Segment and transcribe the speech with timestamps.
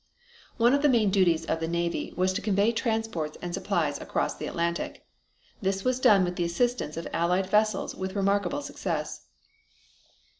[0.57, 4.33] One of the main duties of the Navy was to convoy transports and supplies across
[4.35, 5.05] the Atlantic.
[5.61, 9.27] This was done with the assistance of Allied vessels with remarkable success.